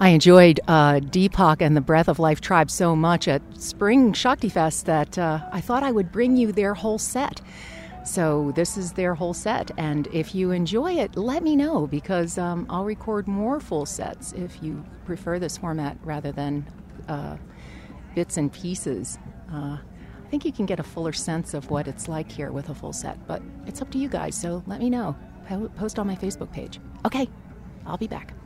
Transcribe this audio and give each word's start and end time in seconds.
I 0.00 0.10
enjoyed 0.10 0.60
uh, 0.68 1.00
Deepak 1.00 1.60
and 1.60 1.76
the 1.76 1.80
Breath 1.80 2.06
of 2.06 2.20
Life 2.20 2.40
Tribe 2.40 2.70
so 2.70 2.94
much 2.94 3.26
at 3.26 3.42
Spring 3.60 4.12
Shakti 4.12 4.48
Fest 4.48 4.86
that 4.86 5.18
uh, 5.18 5.40
I 5.50 5.60
thought 5.60 5.82
I 5.82 5.90
would 5.90 6.12
bring 6.12 6.36
you 6.36 6.52
their 6.52 6.72
whole 6.72 6.98
set. 6.98 7.40
So, 8.04 8.52
this 8.54 8.78
is 8.78 8.92
their 8.92 9.16
whole 9.16 9.34
set. 9.34 9.72
And 9.76 10.06
if 10.12 10.36
you 10.36 10.52
enjoy 10.52 10.92
it, 10.92 11.16
let 11.16 11.42
me 11.42 11.56
know 11.56 11.88
because 11.88 12.38
um, 12.38 12.64
I'll 12.70 12.84
record 12.84 13.26
more 13.26 13.58
full 13.58 13.86
sets 13.86 14.32
if 14.34 14.62
you 14.62 14.84
prefer 15.04 15.40
this 15.40 15.58
format 15.58 15.98
rather 16.04 16.30
than 16.30 16.64
uh, 17.08 17.36
bits 18.14 18.36
and 18.36 18.52
pieces. 18.52 19.18
Uh, 19.52 19.78
I 19.78 20.30
think 20.30 20.44
you 20.44 20.52
can 20.52 20.64
get 20.64 20.78
a 20.78 20.84
fuller 20.84 21.12
sense 21.12 21.54
of 21.54 21.70
what 21.70 21.88
it's 21.88 22.06
like 22.06 22.30
here 22.30 22.52
with 22.52 22.68
a 22.68 22.74
full 22.74 22.92
set, 22.92 23.26
but 23.26 23.42
it's 23.66 23.82
up 23.82 23.90
to 23.90 23.98
you 23.98 24.08
guys, 24.08 24.40
so 24.40 24.62
let 24.68 24.78
me 24.78 24.90
know. 24.90 25.16
Post 25.76 25.98
on 25.98 26.06
my 26.06 26.14
Facebook 26.14 26.52
page. 26.52 26.78
Okay, 27.04 27.28
I'll 27.84 27.96
be 27.96 28.06
back. 28.06 28.37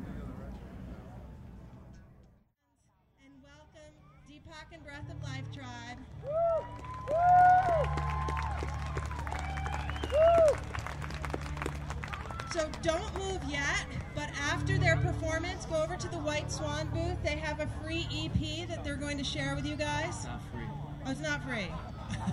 So 12.53 12.69
don't 12.83 13.15
move 13.15 13.43
yet, 13.49 13.87
but 14.15 14.29
after 14.39 14.77
their 14.77 14.99
performance, 14.99 15.65
go 15.65 15.83
over 15.83 15.97
to 15.97 16.09
the 16.09 16.19
White 16.19 16.53
Swan 16.53 16.87
booth. 16.93 17.17
They 17.25 17.37
have 17.37 17.61
a 17.61 17.67
free 17.83 18.07
EP 18.13 18.69
that 18.69 18.85
they're 18.85 18.97
going 18.97 19.17
to 19.17 19.25
share 19.25 19.57
with 19.57 19.65
you 19.65 19.75
guys. 19.75 20.17
It's 20.17 20.27
not 20.27 20.43
free. 20.53 20.67
Oh, 21.07 21.11
it's 21.11 21.21
not 21.21 21.45
free. 21.45 21.69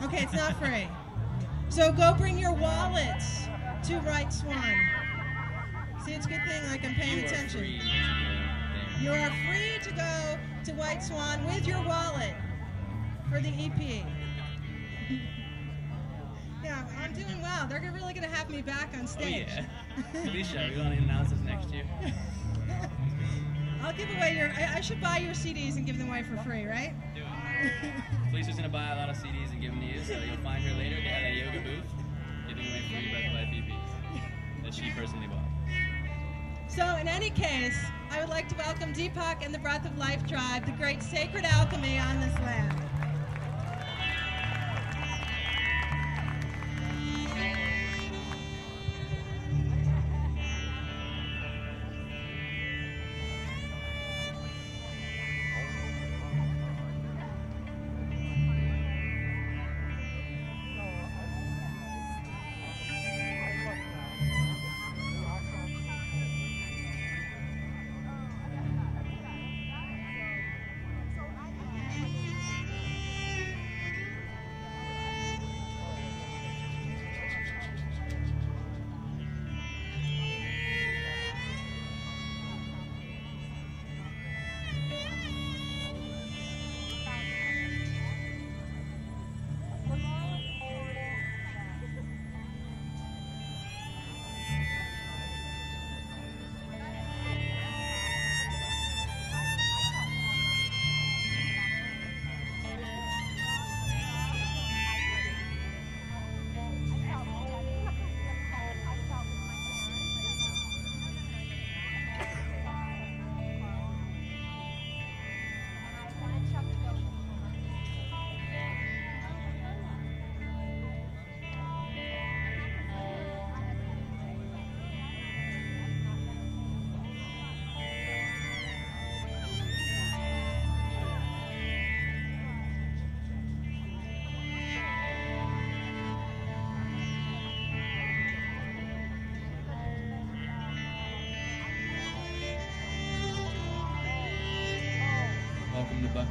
Okay, 0.04 0.24
it's 0.24 0.34
not 0.34 0.60
free. 0.60 0.90
So 1.70 1.94
go 1.94 2.14
bring 2.18 2.38
your 2.38 2.52
wallets 2.52 3.46
to 3.84 4.00
White 4.00 4.34
Swan. 4.34 4.76
See, 6.04 6.12
it's 6.12 6.26
a 6.26 6.30
good 6.30 6.42
thing 6.46 6.70
like 6.70 6.84
I'm 6.84 6.96
paying 6.96 7.20
You 7.20 7.26
attention. 7.26 7.80
You 9.02 9.12
are 9.12 9.30
free 9.48 9.80
to 9.84 9.92
go 9.94 10.38
to 10.66 10.72
White 10.74 11.02
Swan 11.02 11.46
with 11.46 11.66
your 11.66 11.82
wallet 11.84 12.34
for 13.32 13.40
the 13.40 13.48
EP. 13.48 14.06
I'm 17.00 17.14
doing 17.14 17.42
well. 17.42 17.68
They're 17.68 17.82
really 17.94 18.14
going 18.14 18.28
to 18.30 18.36
have 18.36 18.50
me 18.50 18.62
back 18.62 18.90
on 18.94 19.04
Oh 19.04 19.06
stage. 19.06 19.48
yeah. 19.48 19.66
Alicia, 20.26 20.64
are 20.66 20.70
we 20.70 20.76
going 20.76 20.92
to 20.92 20.98
announce 21.04 21.32
this 21.32 21.40
next 21.42 21.72
year? 21.74 21.86
I'll 23.82 23.94
give 23.94 24.10
away 24.16 24.36
your. 24.38 24.50
I, 24.50 24.76
I 24.78 24.82
should 24.82 25.00
buy 25.02 25.18
your 25.18 25.34
CDs 25.34 25.78
and 25.78 25.86
give 25.86 25.98
them 25.98 26.10
away 26.10 26.24
for 26.24 26.36
free, 26.44 26.66
right? 26.66 26.94
Do 27.16 27.22
it. 27.22 27.94
Felicia's 28.30 28.56
gonna 28.58 28.68
buy 28.70 28.92
a 28.92 28.96
lot 28.98 29.10
of 29.10 29.16
CDs 29.16 29.52
and 29.52 29.62
give 29.62 29.72
them 29.72 29.80
to 29.80 29.86
you, 29.88 30.00
so 30.04 30.14
you'll 30.14 30.38
find 30.44 30.62
her 30.64 30.78
later 30.78 30.98
at 30.98 31.24
a 31.24 31.34
yoga 31.34 31.60
booth, 31.62 31.84
giving 32.48 32.66
away 32.68 32.82
free 32.90 33.10
Breath 33.10 33.34
Life 33.34 33.48
EPs 33.48 34.64
that 34.64 34.74
she 34.74 34.92
personally 34.92 35.28
bought. 35.28 35.46
So, 36.68 36.98
in 36.98 37.08
any 37.08 37.30
case, 37.30 37.78
I 38.12 38.20
would 38.20 38.30
like 38.30 38.48
to 38.50 38.56
welcome 38.56 38.94
Deepak 38.94 39.44
and 39.46 39.54
the 39.54 39.60
Breath 39.60 39.86
of 39.86 39.98
Life 39.98 40.28
Tribe, 40.28 40.66
the 40.66 40.72
great 40.74 41.02
sacred 41.02 41.46
alchemy 41.46 41.98
on 41.98 42.20
this 42.20 42.36
land. 42.40 42.74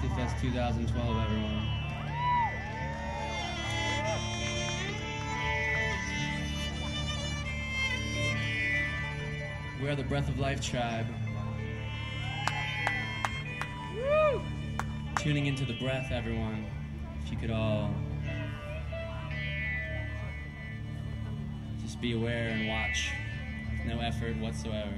Fest 0.06 0.36
2012, 0.40 1.16
everyone. 1.24 1.68
We 9.82 9.88
are 9.88 9.96
the 9.96 10.04
Breath 10.04 10.28
of 10.28 10.38
Life 10.38 10.60
tribe. 10.60 11.06
Woo! 13.96 14.40
Tuning 15.16 15.46
into 15.46 15.64
the 15.64 15.76
breath, 15.80 16.12
everyone. 16.12 16.64
If 17.24 17.32
you 17.32 17.36
could 17.38 17.50
all 17.50 17.92
just 21.82 22.00
be 22.00 22.12
aware 22.12 22.50
and 22.50 22.68
watch. 22.68 23.10
with 23.72 23.86
No 23.86 24.00
effort 24.00 24.36
whatsoever. 24.36 24.94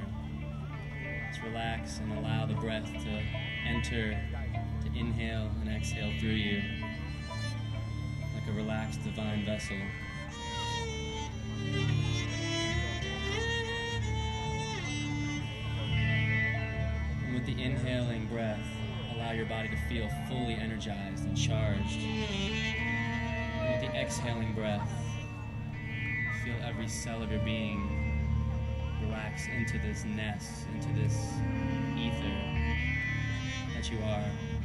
Just 1.30 1.42
relax 1.42 1.98
and 2.00 2.12
allow 2.18 2.44
the 2.44 2.54
breath 2.54 2.84
to 2.84 3.22
enter, 3.66 4.18
inhale 5.00 5.50
and 5.62 5.70
exhale 5.74 6.12
through 6.20 6.28
you 6.28 6.62
like 8.34 8.46
a 8.48 8.52
relaxed 8.52 9.02
divine 9.02 9.46
vessel. 9.46 9.76
And 17.24 17.34
with 17.34 17.46
the 17.46 17.62
inhaling 17.62 18.26
breath, 18.26 18.60
allow 19.14 19.32
your 19.32 19.46
body 19.46 19.68
to 19.68 19.76
feel 19.88 20.06
fully 20.28 20.54
energized 20.54 21.24
and 21.24 21.34
charged. 21.34 21.98
And 21.98 23.82
with 23.82 23.90
the 23.90 23.98
exhaling 23.98 24.52
breath, 24.52 24.86
feel 26.44 26.56
every 26.62 26.88
cell 26.88 27.22
of 27.22 27.30
your 27.30 27.40
being 27.40 28.28
relax 29.02 29.46
into 29.48 29.78
this 29.78 30.04
nest, 30.04 30.66
into 30.74 30.92
this 30.92 31.16
ether 31.96 32.36
that 33.74 33.90
you 33.90 33.98
are. 34.04 34.59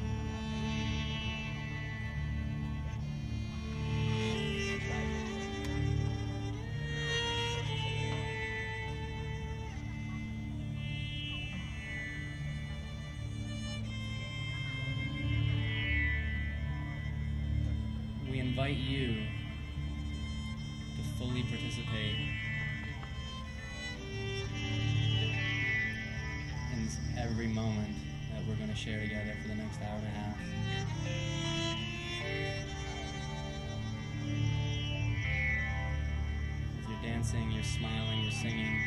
smiling, 37.66 38.22
your 38.22 38.32
singing, 38.32 38.82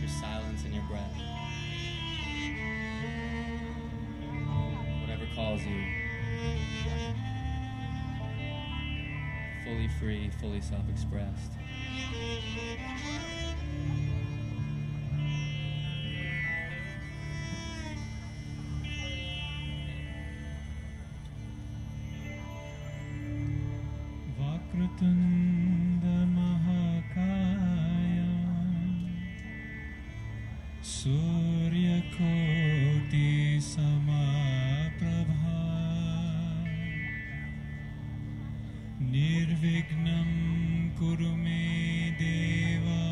your 0.00 0.08
silence, 0.08 0.64
and 0.64 0.74
your 0.74 0.84
breath. 0.84 1.12
Whatever 5.00 5.26
calls 5.34 5.62
you. 5.62 5.82
Fully 9.64 9.88
free, 10.00 10.30
fully 10.40 10.60
self 10.60 10.88
expressed. 10.88 11.52
सूर्यकोटि 31.06 33.60
निर्विघ्नं 39.00 40.30
कुरु 40.98 41.36
मे 41.36 42.10
देवा। 42.10 43.02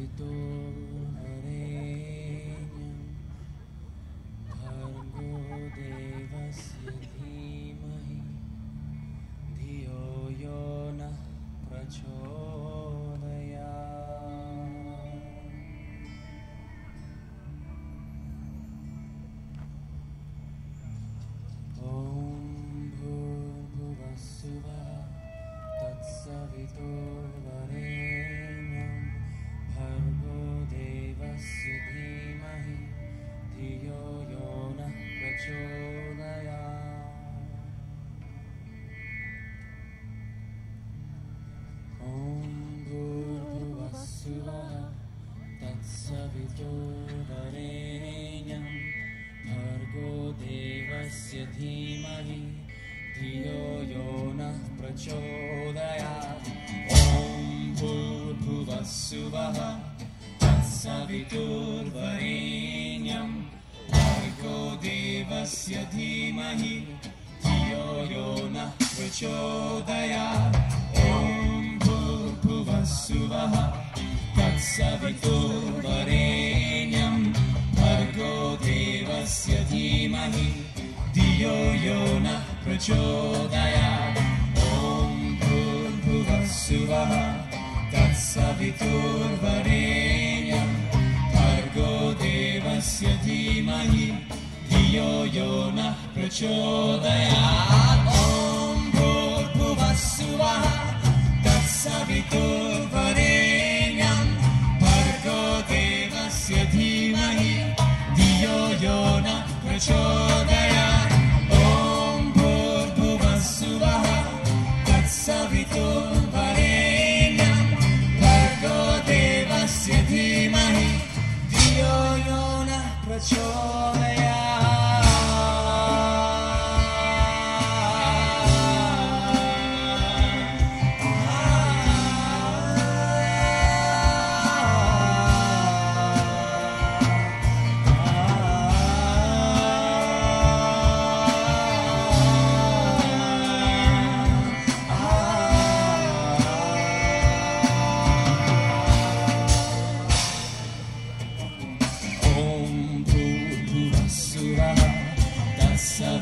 dito 0.00 0.24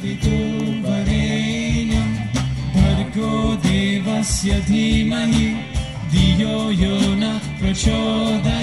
तत्सवितुर्वरेण्यं 0.08 2.08
भर्गो 2.74 3.32
देवस्य 3.64 4.60
धीमहि 4.68 5.48
धियो 6.12 6.54
यो 6.82 6.94
नः 7.20 7.36
प्रचोदयात् 7.60 8.57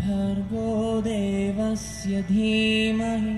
भर्गो 0.00 1.00
देवस्य 1.00 2.22
धीमहि 2.22 3.35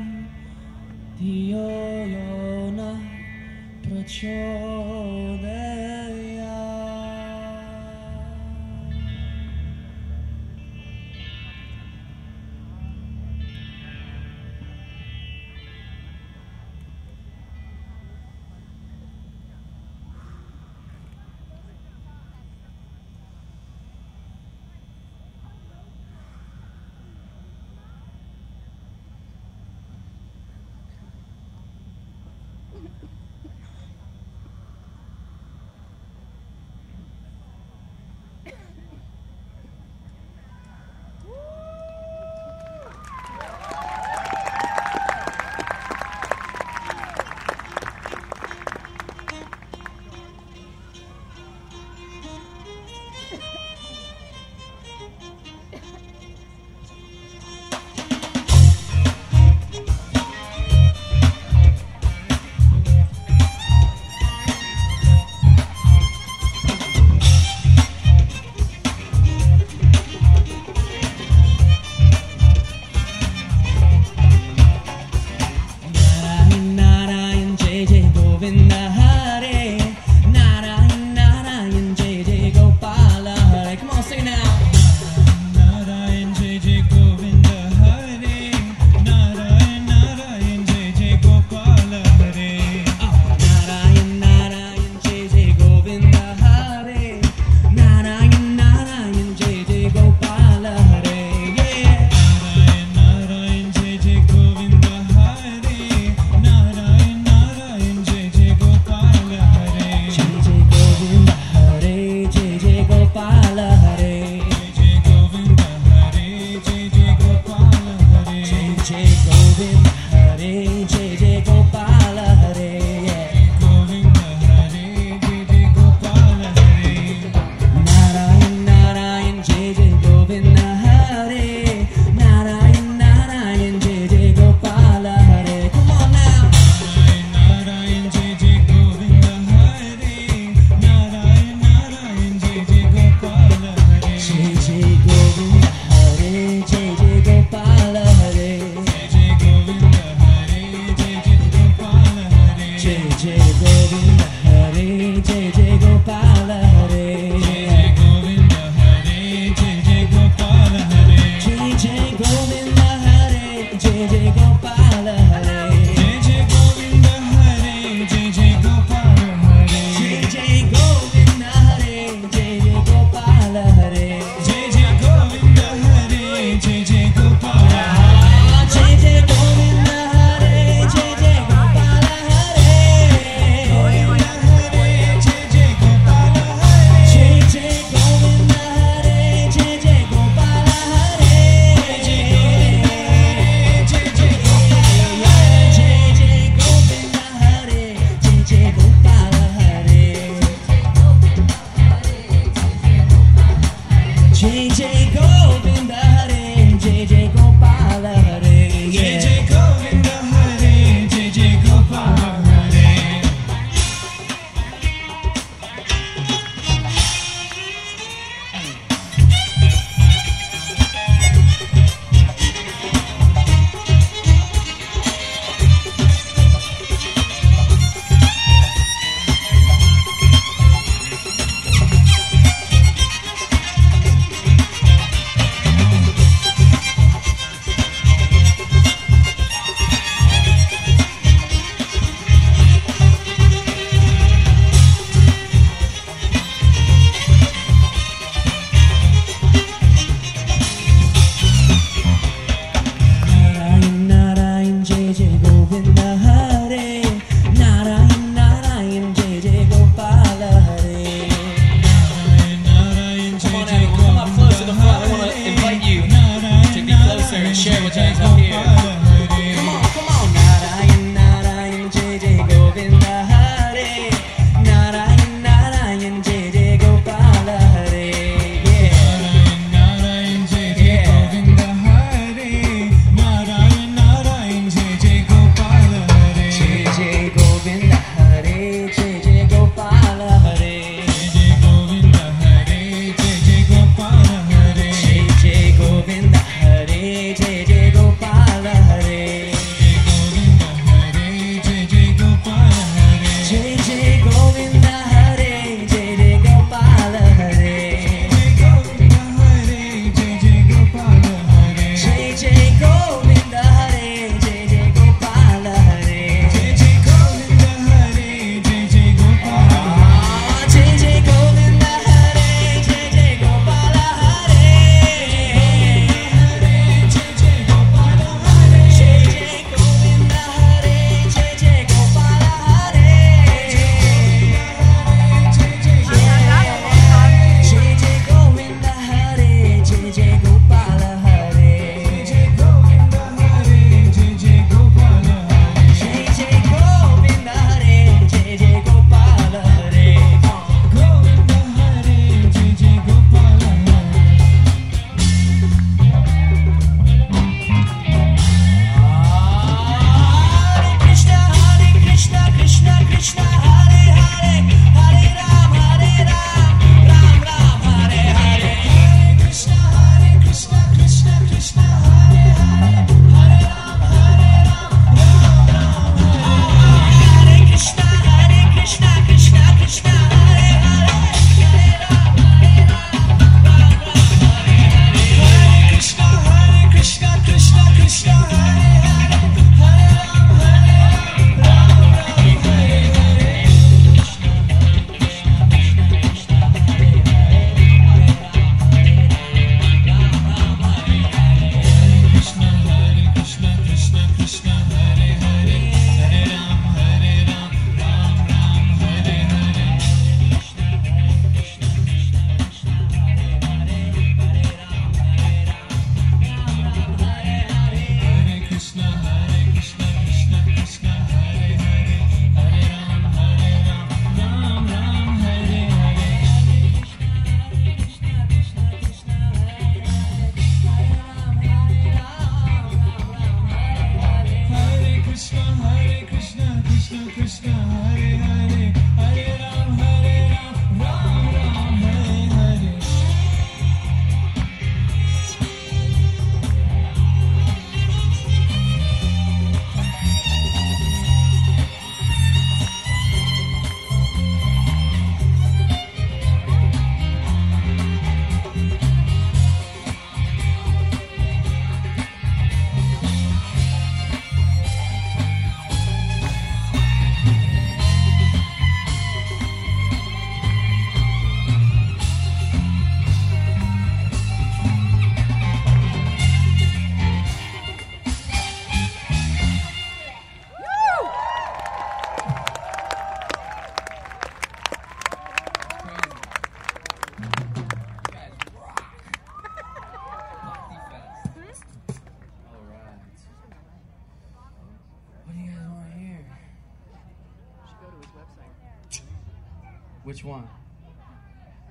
Which 500.29 500.45
one? 500.45 500.69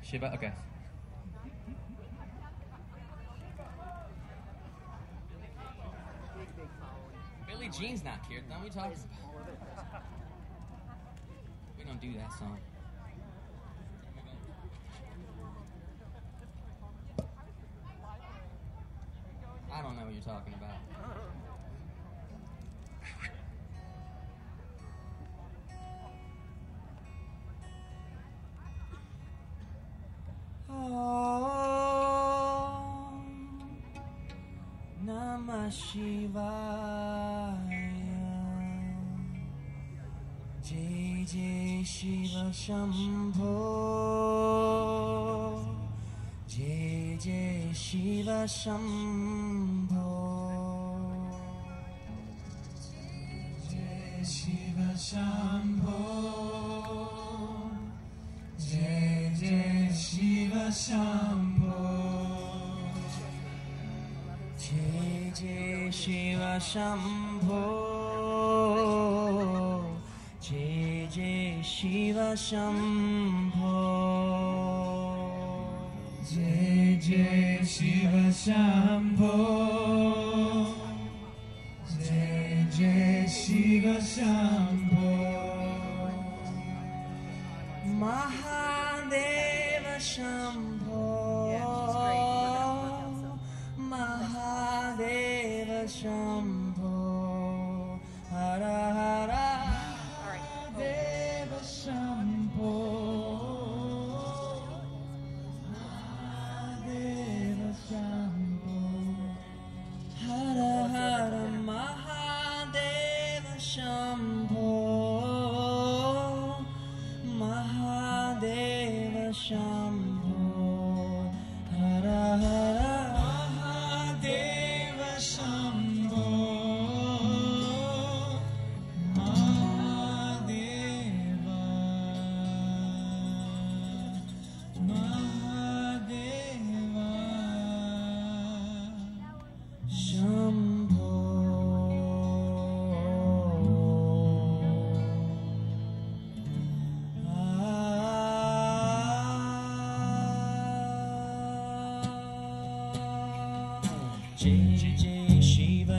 Shiva? 0.04 0.32
Okay. 0.36 0.52
Billy 7.48 7.70
Jean's 7.70 8.04
not 8.04 8.20
here. 8.30 8.44
Don't 8.48 8.64
we 8.64 8.70
talk? 8.70 8.94
We 11.80 11.84
don't 11.84 12.00
do 12.00 12.14
that 12.14 12.32
song. 12.38 12.60
शिवाय। 35.70 37.76
जय 40.66 41.26
जय 41.32 41.84
शिव 41.84 42.52
शम्भो 42.52 43.56
जय 46.50 47.18
जय 47.24 47.74
शिव 47.76 48.46
शम्भो 48.48 49.47
शम्भो। 72.36 74.08
जय 76.32 77.00
जय 77.04 77.60
Shiv 77.66 78.32
Shambho. 78.32 79.57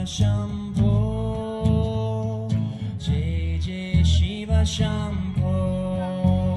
Shambho. 0.09 0.91
JJ 2.97 4.03
Shiva 4.03 4.65
shampoo. 4.65 5.43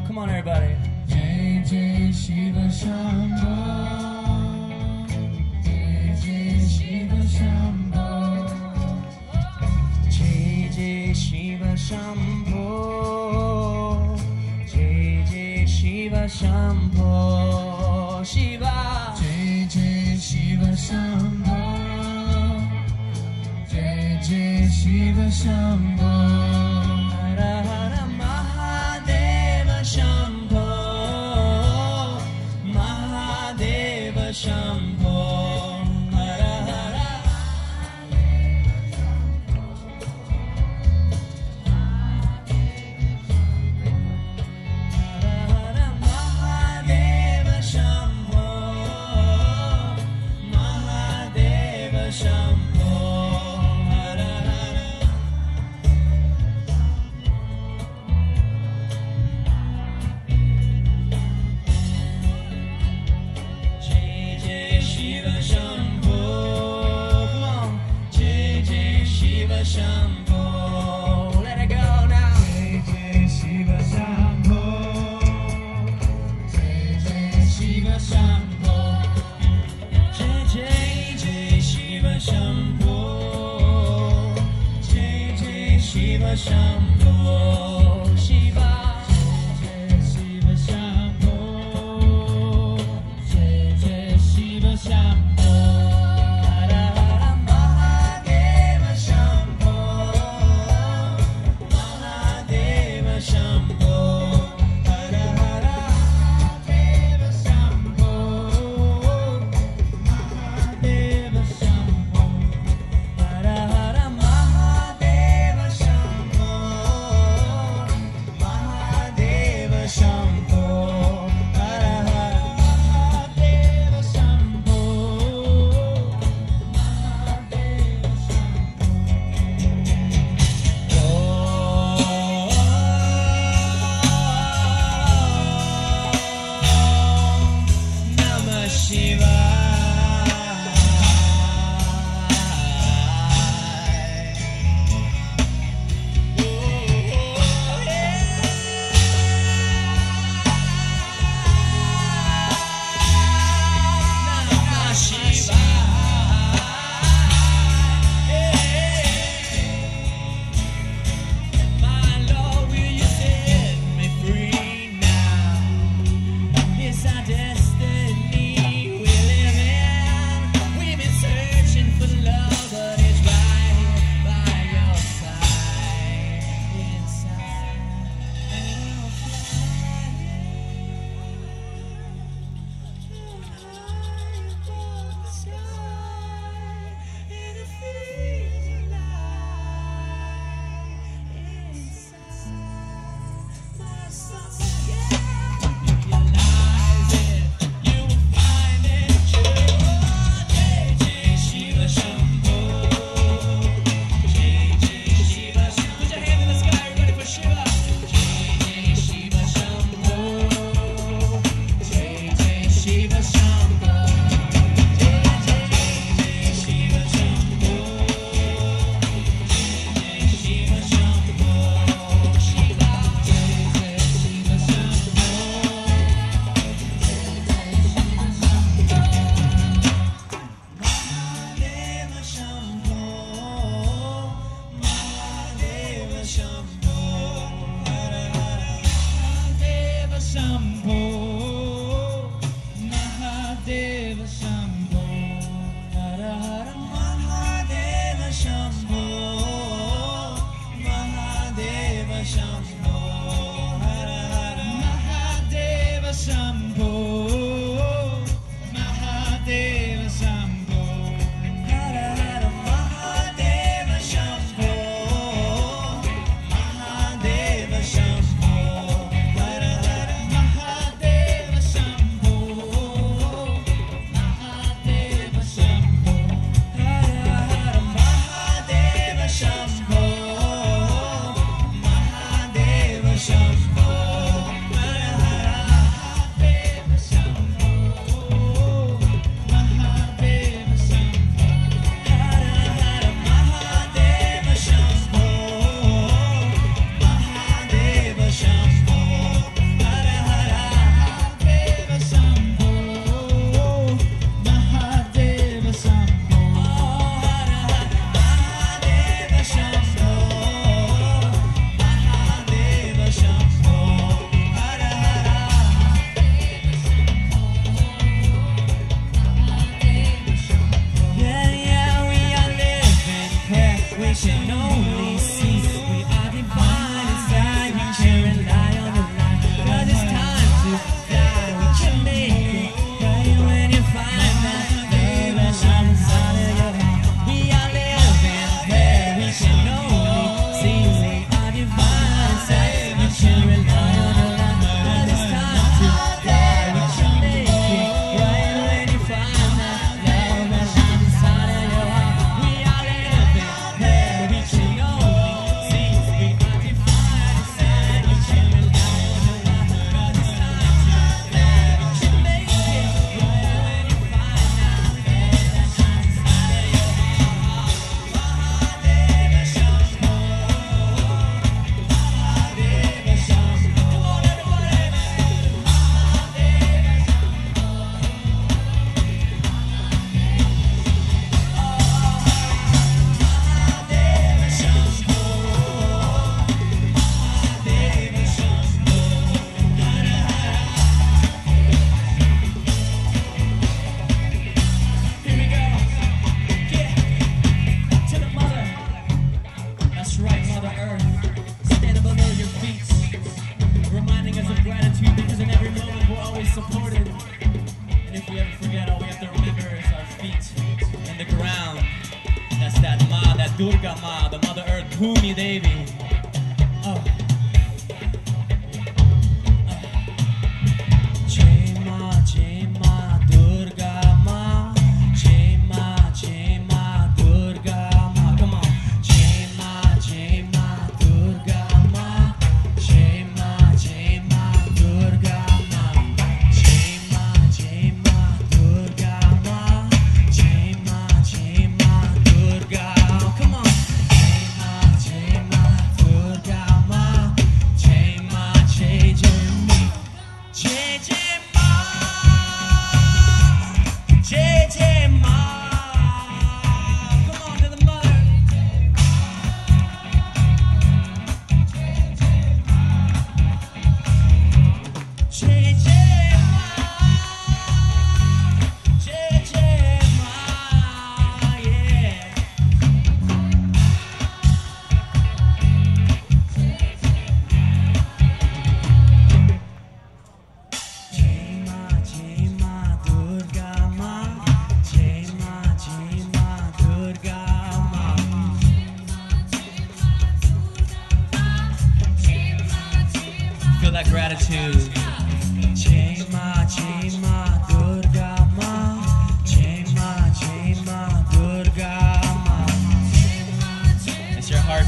Come 0.06 0.18
on, 0.18 0.30
everybody. 0.30 0.74
JJ 1.06 2.14
Shiva 2.14 2.72
shampoo. 2.72 3.21
song 25.42 25.91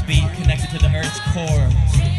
heartbeat 0.05 0.33
connected 0.35 0.69
to 0.69 0.77
the 0.77 0.95
earth's 0.95 1.19
core. 1.33 2.14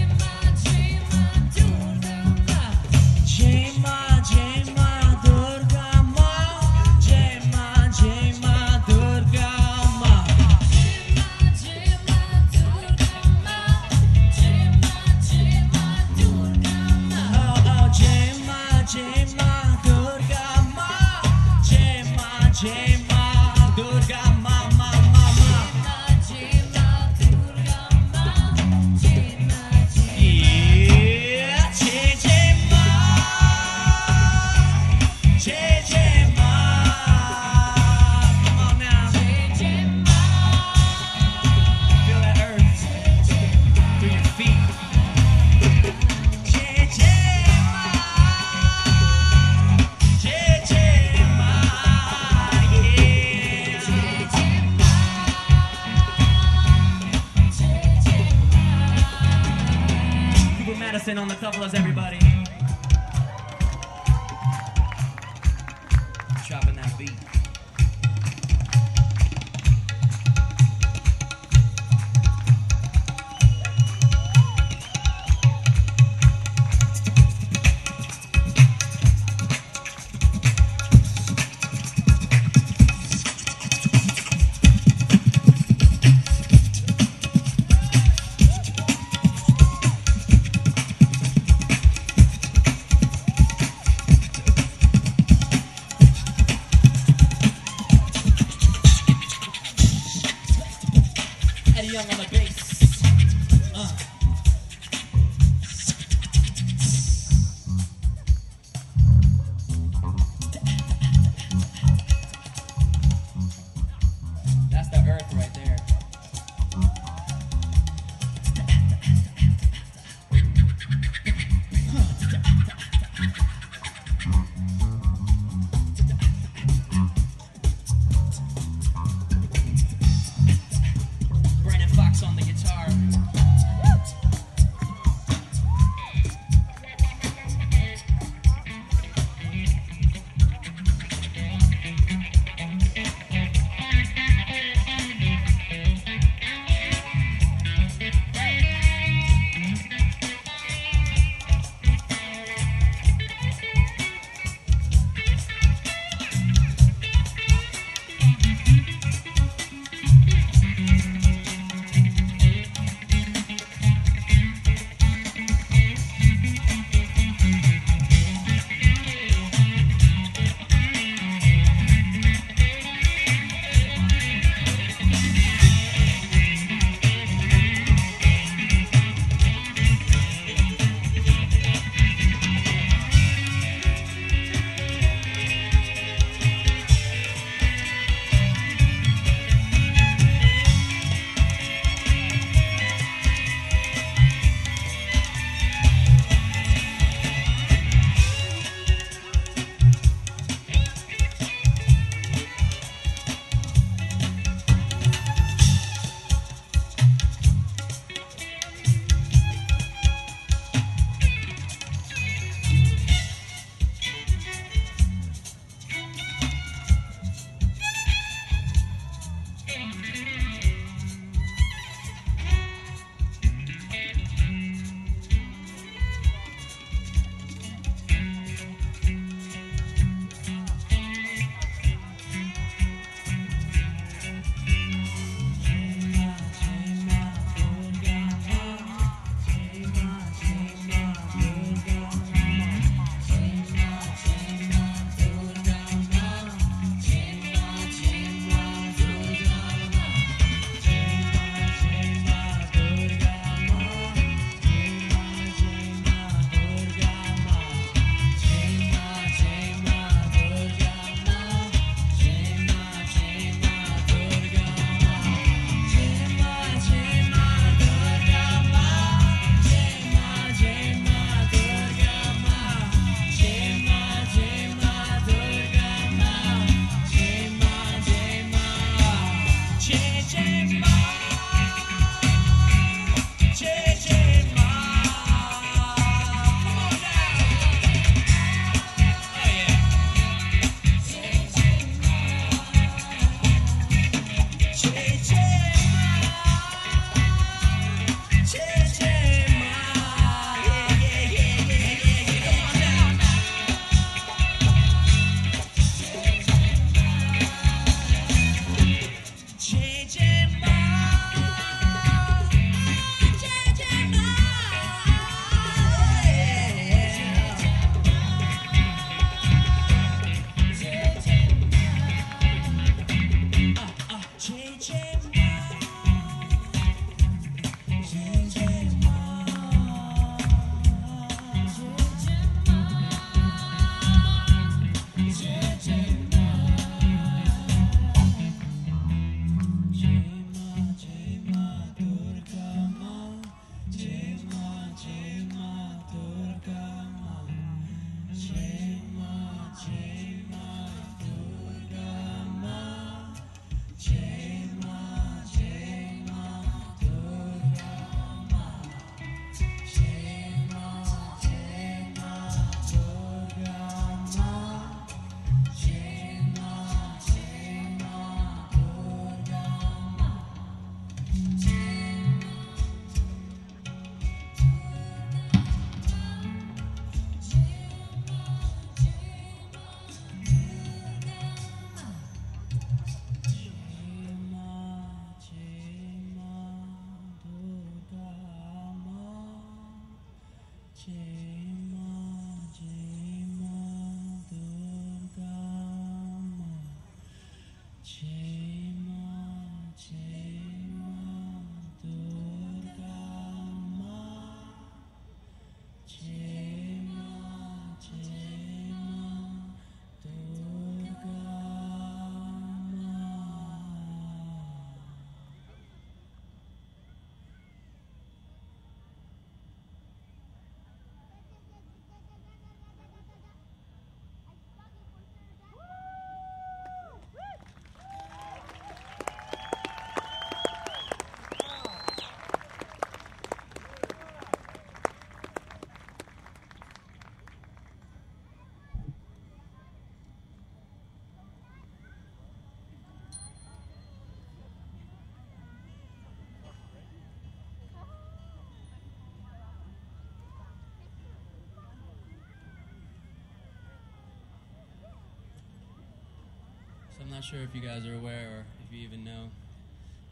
So 457.17 457.25
I'm 457.25 457.31
not 457.31 457.45
sure 457.45 457.61
if 457.61 457.75
you 457.75 457.81
guys 457.81 458.07
are 458.07 458.15
aware 458.15 458.59
or 458.59 458.65
if 458.85 458.93
you 458.93 459.01
even 459.01 459.25
know, 459.25 459.49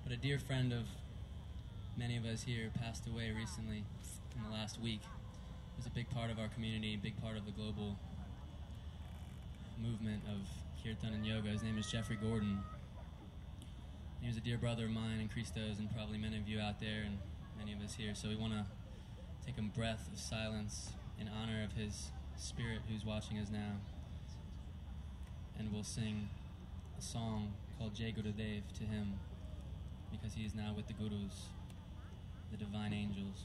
but 0.03 0.13
a 0.13 0.19
dear 0.19 0.39
friend 0.39 0.71
of 0.71 0.85
many 1.97 2.19
of 2.19 2.27
us 2.27 2.43
here 2.43 2.71
passed 2.79 3.07
away 3.07 3.33
recently 3.35 3.85
in 4.37 4.43
the 4.45 4.51
last 4.55 4.79
week. 4.83 5.01
He 5.01 5.79
was 5.79 5.87
a 5.87 5.91
big 5.91 6.11
part 6.11 6.31
of 6.31 6.39
our 6.39 6.49
community, 6.49 6.93
a 6.93 6.99
big 6.99 7.19
part 7.23 7.39
of 7.39 7.47
the 7.47 7.53
global 7.53 7.97
movement 9.83 10.25
of 10.29 10.47
kirtan 10.85 11.15
and 11.15 11.25
yoga. 11.25 11.49
His 11.49 11.63
name 11.63 11.79
is 11.79 11.91
Jeffrey 11.91 12.19
Gordon. 12.23 12.59
He 14.21 14.29
was 14.29 14.37
a 14.37 14.41
dear 14.41 14.59
brother 14.59 14.85
of 14.85 14.91
mine 14.91 15.21
and 15.21 15.33
Christo's, 15.33 15.79
and 15.79 15.91
probably 15.95 16.19
many 16.19 16.37
of 16.37 16.47
you 16.47 16.61
out 16.61 16.81
there 16.81 17.05
and 17.07 17.17
many 17.57 17.73
of 17.73 17.81
us 17.81 17.95
here. 17.95 18.15
So 18.15 18.29
we 18.29 18.37
want 18.37 18.53
to 18.53 18.67
take 19.47 19.57
a 19.57 19.63
breath 19.63 20.07
of 20.13 20.21
silence 20.21 20.91
in 21.19 21.31
honor 21.31 21.65
of 21.65 21.73
his 21.73 22.11
spirit 22.37 22.81
who's 22.91 23.07
watching 23.07 23.39
us 23.39 23.49
now. 23.51 23.81
And 25.59 25.73
we'll 25.73 25.83
sing 25.83 26.29
song 27.05 27.53
called 27.79 27.95
Jai 27.95 28.15
Gurudev 28.17 28.63
to 28.79 28.85
him 28.85 29.13
because 30.11 30.33
he 30.33 30.45
is 30.47 30.55
now 30.55 30.73
with 30.75 30.87
the 30.87 30.95
Gurus, 30.95 31.49
the 32.51 32.57
divine 32.57 32.95
angels. 32.95 33.45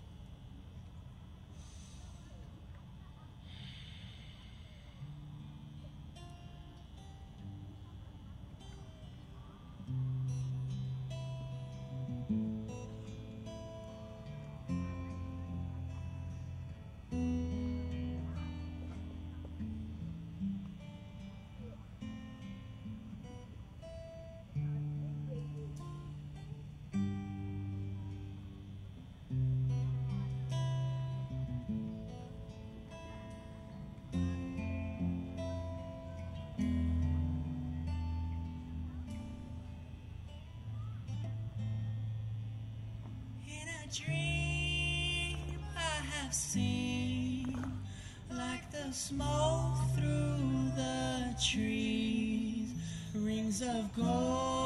Dream 43.91 45.37
I 45.75 46.03
have 46.13 46.33
seen 46.33 47.57
like 48.31 48.69
the 48.71 48.91
smoke 48.91 49.77
through 49.95 50.71
the 50.75 51.35
trees, 51.41 52.73
rings 53.15 53.63
of 53.63 53.95
gold 53.95 54.58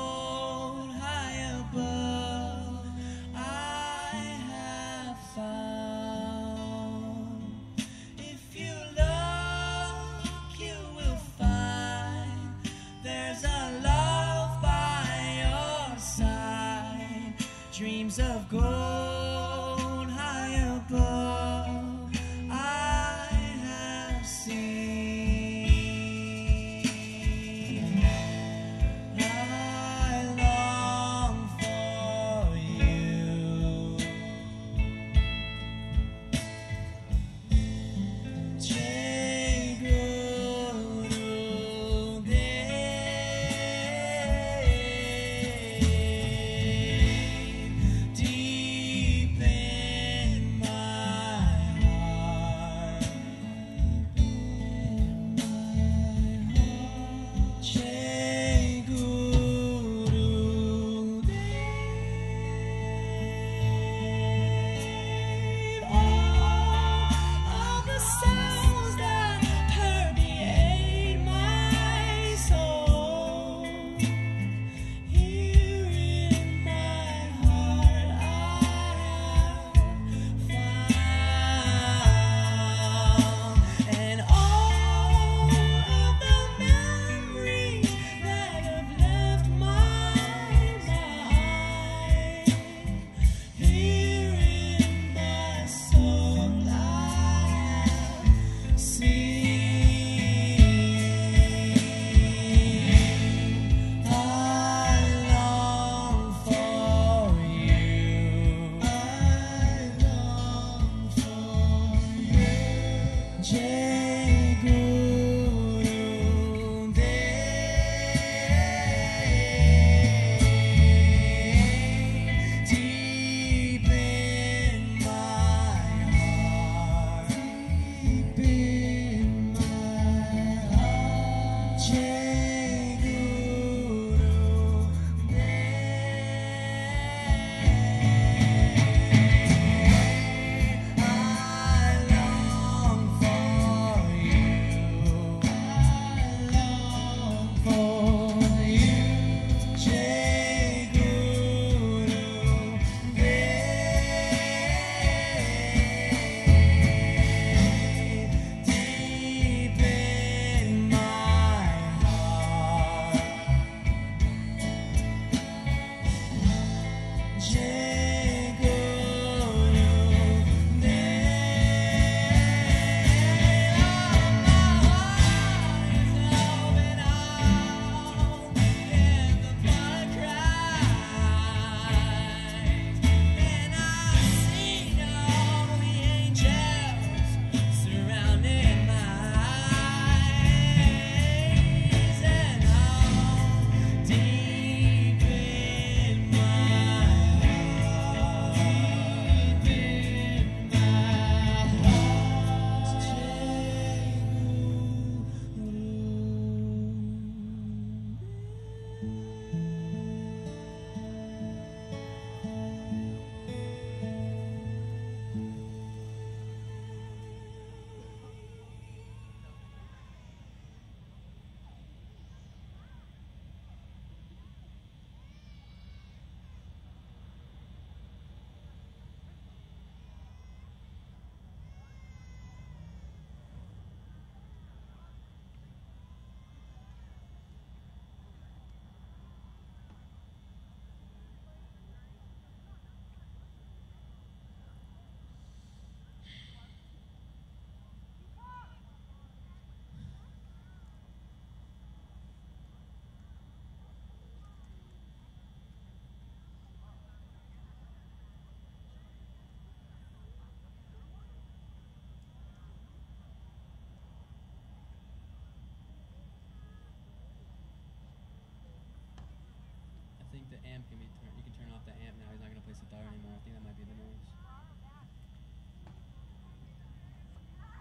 amp 270.84 270.90
can 270.90 271.00
be 271.00 271.08
turned. 271.22 271.36
You 271.38 271.44
can 271.44 271.54
turn 271.54 271.72
off 271.74 271.86
the 271.86 271.92
amp 271.92 272.16
now. 272.20 272.28
He's 272.32 272.42
not 272.42 272.50
gonna 272.50 272.62
play 272.62 272.74
sitar 272.74 273.00
anymore. 273.08 273.38
I 273.38 273.42
think 273.44 273.56
that 273.56 273.64
might 273.64 273.78
be 273.78 273.86
the 273.88 273.96
noise. 273.96 274.28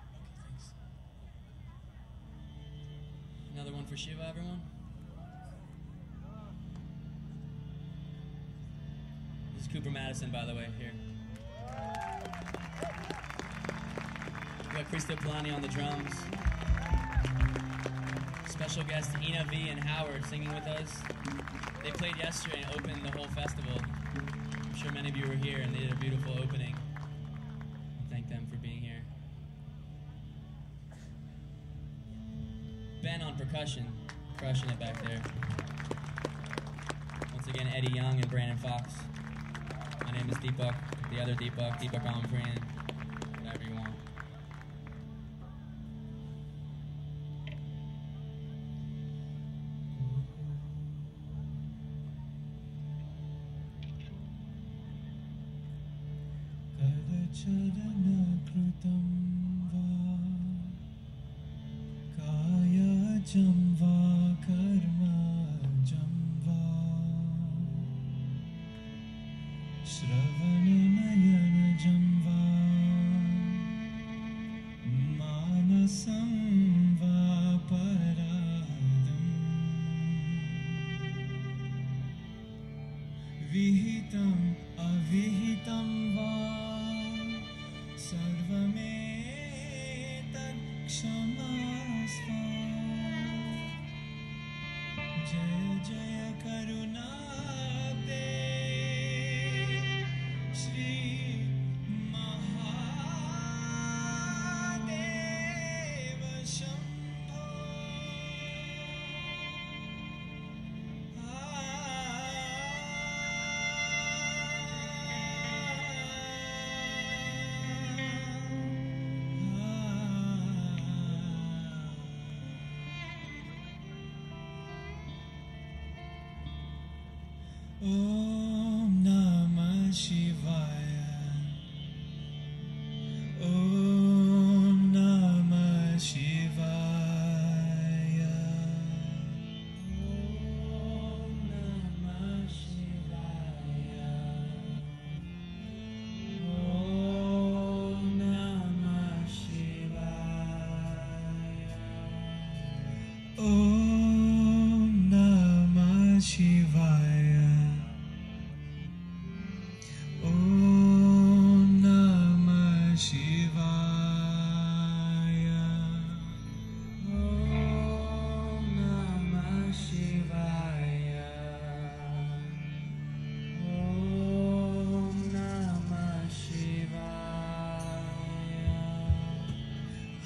Okay, 0.07 0.22
thanks. 0.38 0.72
Another 3.55 3.72
one 3.72 3.86
for 3.86 3.96
Shiva, 3.96 4.26
everyone. 4.28 4.61
This 9.55 9.66
is 9.66 9.72
Cooper 9.72 9.90
Madison, 9.90 10.30
by 10.30 10.44
the 10.44 10.55
way. 10.55 10.68
Here. 10.78 10.92
We 14.68 14.78
got 14.78 14.90
Krista 14.90 15.16
Polani 15.16 15.50
on 15.50 15.61
the 15.61 15.68
drums. 15.68 16.14
Special 18.48 18.84
guest 18.84 19.11
Ina 19.22 19.44
V 19.50 19.68
and 19.68 19.82
Howard 19.82 20.24
singing 20.26 20.53
with 20.55 20.66
us. 20.66 21.03
They 21.83 21.91
played 21.91 22.16
yesterday 22.16 22.62
and 22.64 22.78
opened 22.78 23.05
the 23.05 23.11
whole 23.11 23.26
festival. 23.28 23.80
I'm 24.14 24.74
sure 24.76 24.93
many 24.93 25.09
of 25.09 25.16
you 25.16 25.26
were 25.26 25.35
here 25.35 25.59
and 25.59 25.74
they 25.74 25.80
did 25.80 25.93
a 25.93 25.97
beautiful 25.97 26.33
opening. 26.41 26.76
Thank 28.09 28.28
them 28.28 28.47
for 28.49 28.57
being 28.59 28.80
here. 28.80 29.03
Ben 33.03 33.20
on 33.20 33.37
percussion, 33.37 33.85
crushing 34.39 34.70
it 34.70 34.78
back 34.78 35.03
there. 35.05 35.20
Once 37.33 37.49
again, 37.49 37.66
Eddie 37.74 37.93
Young 37.93 38.14
and 38.14 38.30
Brandon 38.30 38.59
Fox. 38.59 38.93
My 40.05 40.12
name 40.12 40.30
is 40.30 40.37
Deepak, 40.37 40.76
the 41.11 41.20
other 41.20 41.35
Deepak, 41.35 41.80
Deepak 41.80 42.05
Ramapriyan, 42.05 42.61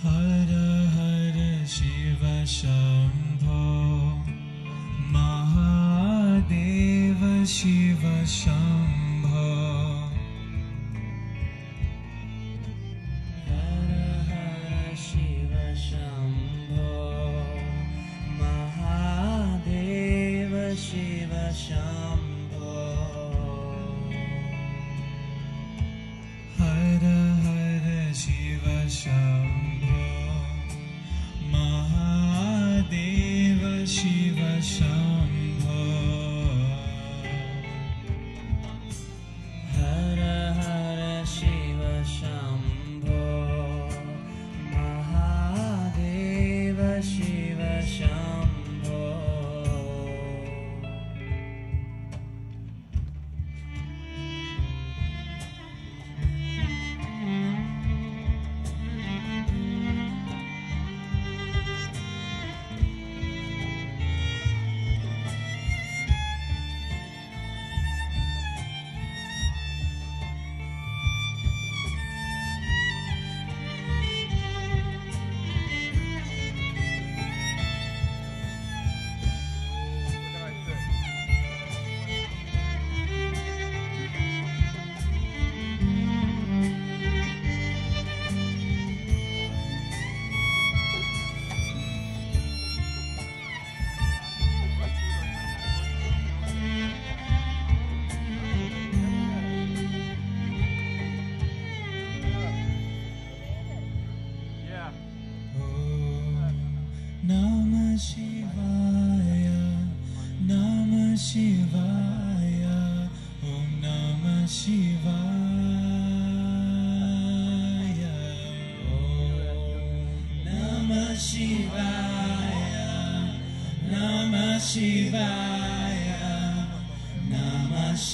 her 0.02 0.50
her 0.94 1.36
Shiv 1.66 2.20
Shambho 2.46 3.62
Mahadev 5.12 7.20
Shiv 7.54 7.75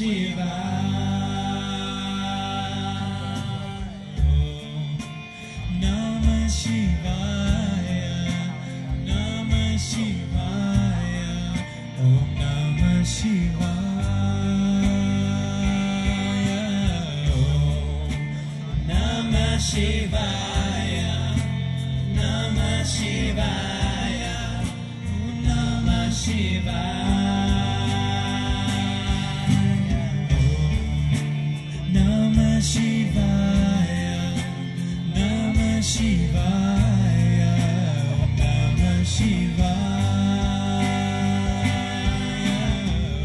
see 0.03 0.27
you. 0.27 0.32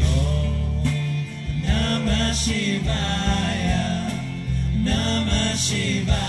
Oh, 0.00 0.82
Shivaya, 2.32 3.84
Namah 4.84 5.52
Shivaya. 5.56 6.27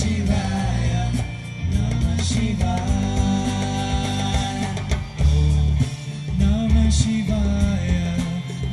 Shivaya, 0.00 1.04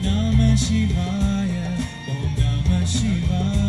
Namah 0.04 0.56
Shivaya, 0.56 1.68
Om 2.08 2.32
Namah 2.40 2.84
Shivaya. 2.88 3.67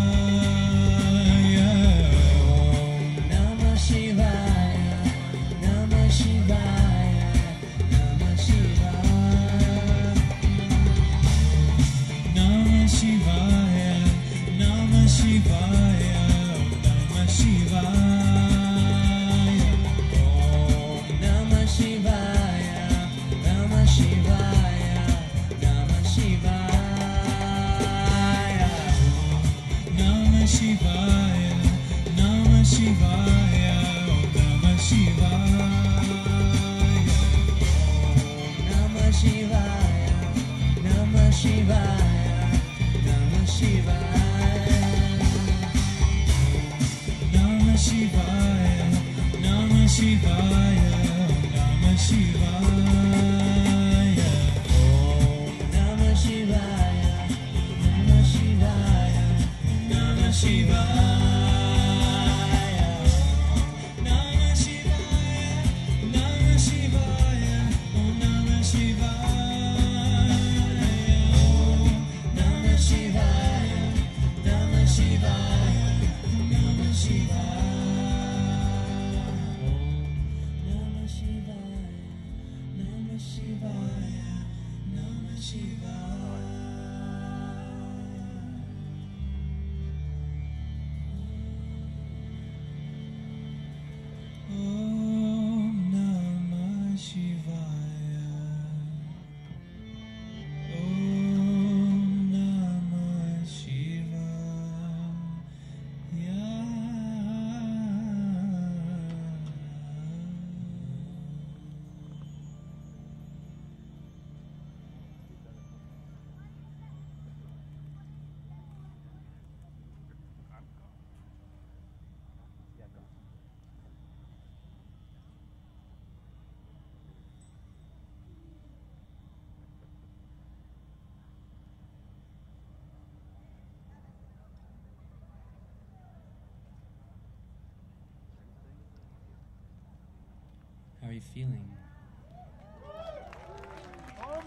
Feeling? 141.35 141.69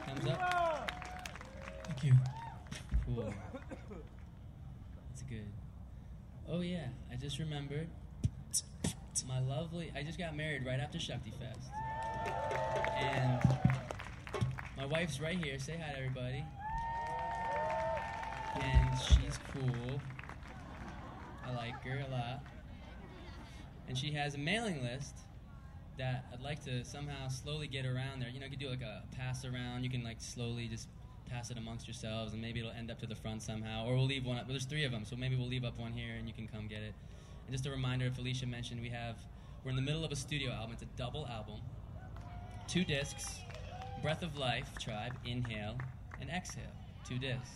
Thumbs 0.06 0.28
up. 0.30 0.92
Thank 1.84 2.04
you. 2.04 2.14
Cool. 3.06 3.34
That's 5.10 5.24
good. 5.24 5.48
Oh 6.50 6.62
yeah, 6.62 6.88
I 7.12 7.16
just 7.16 7.40
remembered. 7.40 7.88
My 9.28 9.40
lovely, 9.40 9.92
I 9.96 10.04
just 10.04 10.18
got 10.18 10.36
married 10.36 10.66
right 10.66 10.80
after 10.80 11.00
Shakti 11.00 11.32
Fest, 11.40 11.70
and 12.98 13.40
my 14.76 14.86
wife's 14.86 15.22
right 15.22 15.38
here. 15.38 15.58
Say 15.60 15.78
hi 15.78 15.94
to 15.94 15.98
everybody. 15.98 16.44
And 18.60 19.00
she's 19.00 19.40
cool. 19.54 20.02
I 21.46 21.54
like 21.56 21.82
her 21.84 22.04
a 22.06 22.12
lot. 22.12 22.44
And 23.88 23.98
she 23.98 24.12
has 24.14 24.36
a 24.36 24.38
mailing 24.38 24.84
list 24.84 25.16
that 25.98 26.26
I'd 26.34 26.42
like 26.42 26.64
to 26.66 26.84
somehow 26.84 27.28
slowly 27.28 27.68
get 27.68 27.86
around 27.86 28.22
there. 28.22 28.30
You 28.30 28.40
know, 28.40 28.46
you 28.46 28.52
could 28.52 28.60
do 28.60 28.70
like 28.70 28.82
a 28.82 29.04
pass 29.16 29.46
around. 29.46 29.84
You 29.84 29.90
can 29.90 30.04
like 30.04 30.20
slowly 30.20 30.68
just 30.68 30.88
pass 31.30 31.50
it 31.50 31.58
amongst 31.58 31.88
yourselves, 31.88 32.34
and 32.34 32.42
maybe 32.42 32.60
it'll 32.60 32.72
end 32.72 32.92
up 32.92 33.00
to 33.00 33.08
the 33.08 33.16
front 33.16 33.42
somehow. 33.42 33.86
Or 33.86 33.96
we'll 33.96 34.06
leave 34.06 34.26
one 34.26 34.38
up. 34.38 34.44
Well, 34.44 34.54
there's 34.54 34.66
three 34.66 34.84
of 34.84 34.92
them, 34.92 35.06
so 35.06 35.16
maybe 35.16 35.36
we'll 35.36 35.48
leave 35.48 35.64
up 35.64 35.78
one 35.80 35.94
here, 35.94 36.16
and 36.18 36.28
you 36.28 36.34
can 36.34 36.48
come 36.48 36.68
get 36.68 36.82
it. 36.82 36.94
And 37.46 37.56
just 37.56 37.66
a 37.66 37.72
reminder, 37.72 38.12
Felicia 38.12 38.46
mentioned 38.46 38.82
we 38.82 38.90
have 38.90 39.18
we're 39.64 39.70
in 39.70 39.76
the 39.76 39.82
middle 39.82 40.04
of 40.04 40.12
a 40.12 40.16
studio 40.16 40.52
album. 40.52 40.72
It's 40.74 40.82
a 40.82 40.98
double 40.98 41.28
album, 41.28 41.60
two 42.68 42.84
discs, 42.84 43.40
Breath 44.02 44.24
of 44.24 44.36
Life, 44.38 44.70
Tribe, 44.80 45.14
Inhale, 45.26 45.78
and 46.20 46.30
Exhale, 46.30 46.64
two 47.08 47.20
discs. 47.20 47.50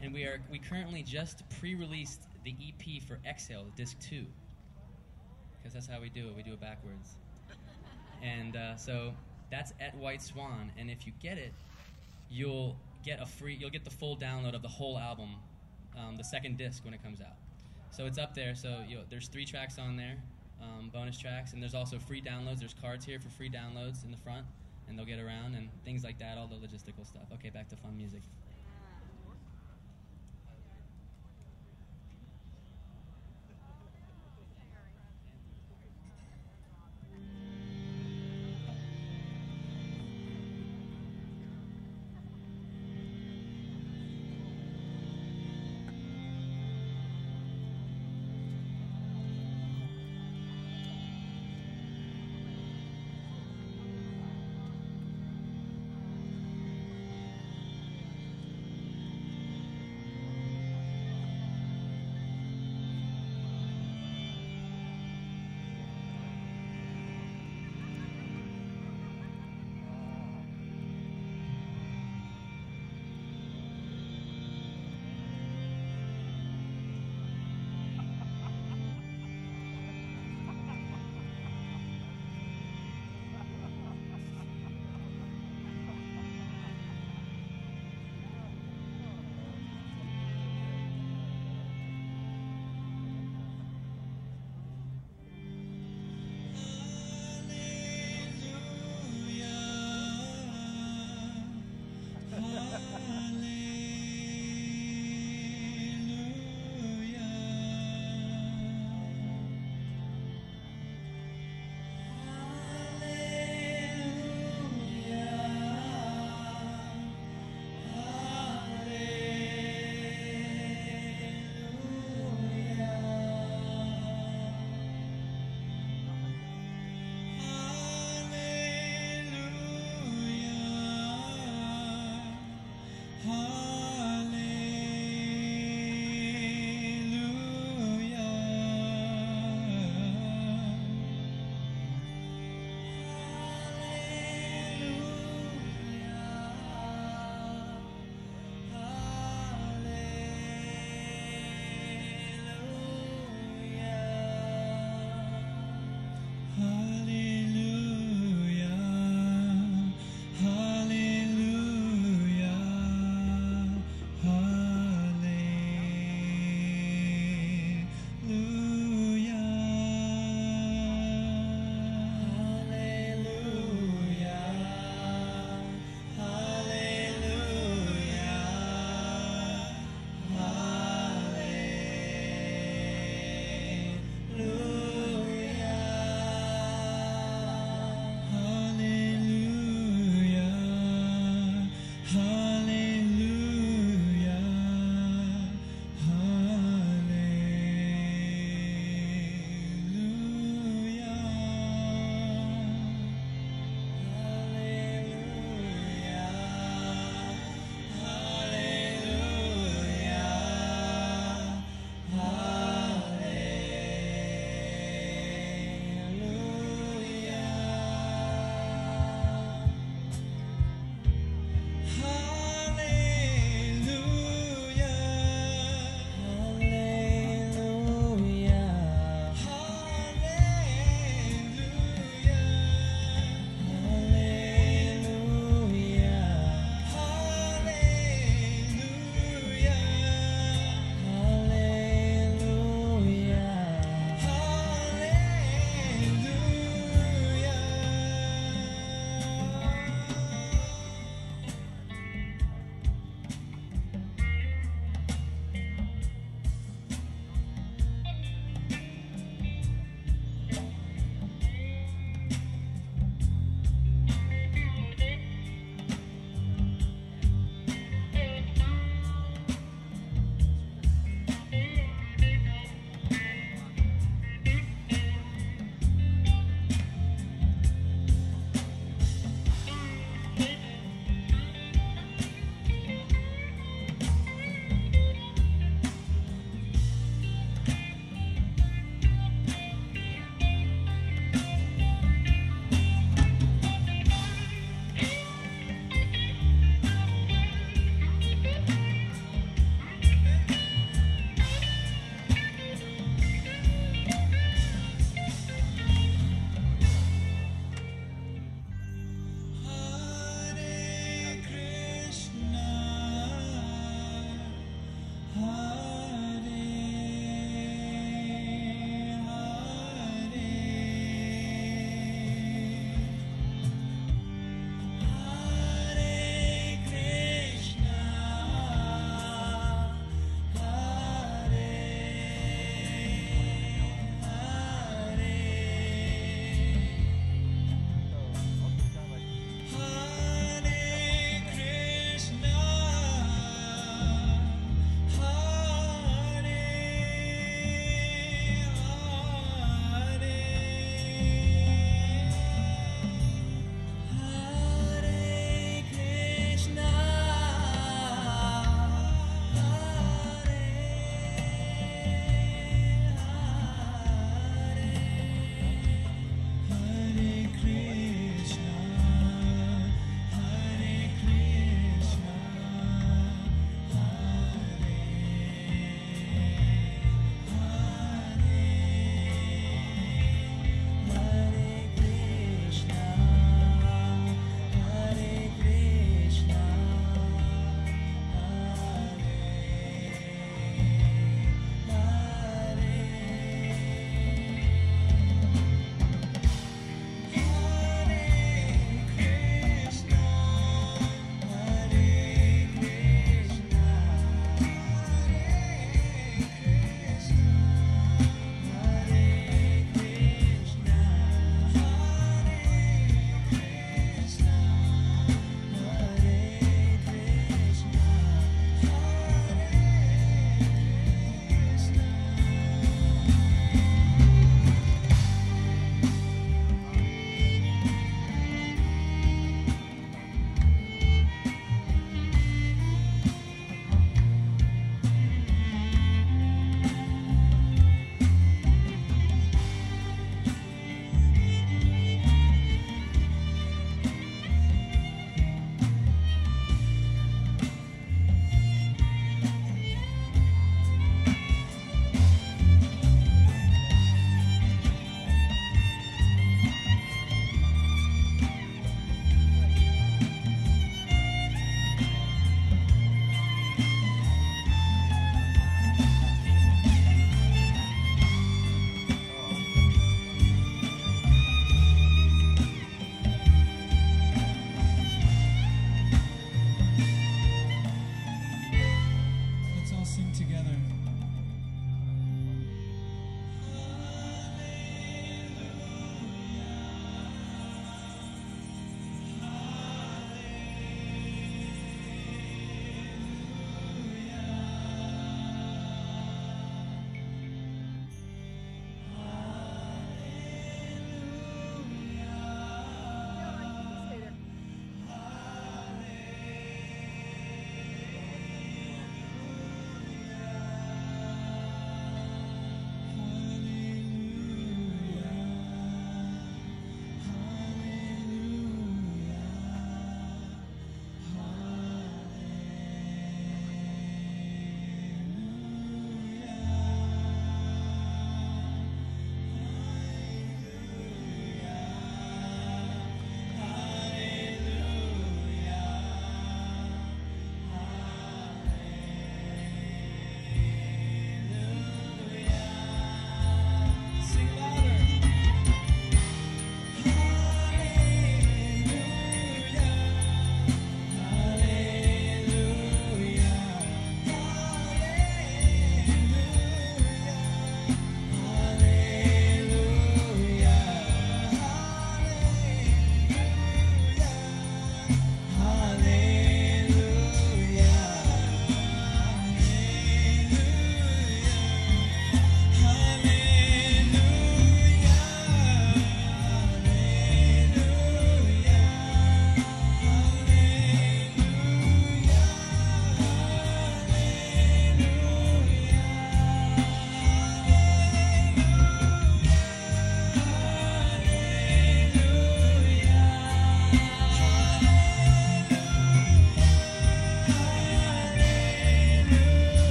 And 0.00 0.12
we 0.12 0.24
are 0.24 0.40
we 0.50 0.58
currently 0.58 1.02
just 1.02 1.42
pre-released 1.60 2.22
the 2.44 2.54
EP 2.60 3.02
for 3.02 3.18
Exhale, 3.28 3.66
disc 3.76 3.98
two, 4.00 4.24
because 5.58 5.74
that's 5.74 5.86
how 5.86 6.00
we 6.00 6.08
do 6.08 6.28
it. 6.28 6.36
We 6.36 6.42
do 6.42 6.52
it 6.52 6.60
backwards. 6.60 7.16
And 8.24 8.56
uh, 8.56 8.76
so 8.76 9.12
that's 9.50 9.72
at 9.80 9.94
White 9.96 10.22
Swan. 10.22 10.72
And 10.78 10.90
if 10.90 11.06
you 11.06 11.12
get 11.20 11.38
it, 11.38 11.52
you'll 12.30 12.76
get 13.04 13.20
a 13.20 13.26
free. 13.26 13.54
You'll 13.54 13.70
get 13.70 13.84
the 13.84 13.90
full 13.90 14.16
download 14.16 14.54
of 14.54 14.62
the 14.62 14.68
whole 14.68 14.98
album, 14.98 15.36
um, 15.96 16.16
the 16.16 16.24
second 16.24 16.56
disc 16.56 16.84
when 16.84 16.94
it 16.94 17.02
comes 17.02 17.20
out. 17.20 17.36
So 17.90 18.06
it's 18.06 18.18
up 18.18 18.34
there. 18.34 18.54
So 18.54 18.82
you 18.88 18.98
there's 19.10 19.28
three 19.28 19.44
tracks 19.44 19.78
on 19.78 19.96
there, 19.96 20.16
um, 20.60 20.90
bonus 20.92 21.18
tracks, 21.18 21.52
and 21.52 21.62
there's 21.62 21.74
also 21.74 21.98
free 21.98 22.22
downloads. 22.22 22.58
There's 22.58 22.74
cards 22.74 23.04
here 23.04 23.20
for 23.20 23.28
free 23.28 23.50
downloads 23.50 24.04
in 24.04 24.10
the 24.10 24.16
front, 24.16 24.46
and 24.88 24.98
they'll 24.98 25.06
get 25.06 25.20
around 25.20 25.54
and 25.54 25.68
things 25.84 26.02
like 26.02 26.18
that. 26.18 26.38
All 26.38 26.48
the 26.48 26.56
logistical 26.56 27.06
stuff. 27.06 27.28
Okay, 27.34 27.50
back 27.50 27.68
to 27.68 27.76
fun 27.76 27.96
music. 27.96 28.22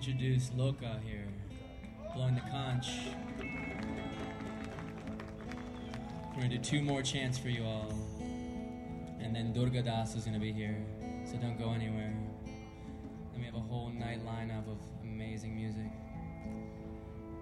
Introduce 0.00 0.48
Loka 0.56 0.98
here, 1.04 1.28
blowing 2.14 2.34
the 2.34 2.40
conch. 2.50 2.88
We're 6.30 6.40
gonna 6.40 6.48
do 6.48 6.58
two 6.58 6.80
more 6.80 7.02
chants 7.02 7.36
for 7.36 7.50
you 7.50 7.64
all, 7.64 7.92
and 9.20 9.36
then 9.36 9.52
Durga 9.52 9.82
Das 9.82 10.14
is 10.14 10.24
gonna 10.24 10.38
be 10.38 10.52
here, 10.52 10.82
so 11.26 11.36
don't 11.36 11.58
go 11.58 11.72
anywhere. 11.72 12.14
Then 12.46 13.40
we 13.40 13.44
have 13.44 13.54
a 13.54 13.60
whole 13.60 13.90
night 13.90 14.24
lineup 14.24 14.66
of 14.70 14.78
amazing 15.02 15.54
music. 15.54 15.92